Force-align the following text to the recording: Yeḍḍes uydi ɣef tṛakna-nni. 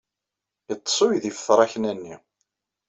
Yeḍḍes 0.69 0.97
uydi 1.05 1.31
ɣef 1.33 1.39
tṛakna-nni. 1.47 2.15